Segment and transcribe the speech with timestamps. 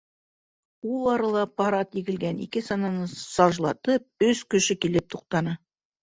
[0.91, 5.55] Ул арала пар ат егелгән ике сананы сажлатып, өс кеше килеп туҡтаны.